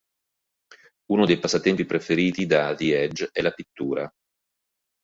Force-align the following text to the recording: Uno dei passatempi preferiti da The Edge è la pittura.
Uno 1.11 1.27
dei 1.27 1.37
passatempi 1.39 1.85
preferiti 1.85 2.47
da 2.47 2.73
The 2.73 3.03
Edge 3.03 3.29
è 3.31 3.43
la 3.43 3.51
pittura. 3.51 4.11